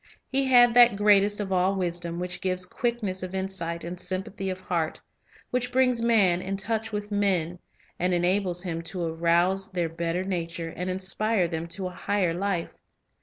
[0.33, 4.59] Ik had that greatest of all wisdom, which gives quickness of insight and sympathy of
[4.59, 4.99] heart,
[5.51, 7.59] which brings man in touch with men,
[7.99, 12.73] and enables him to arouse their better nature and inspire them to a higher life.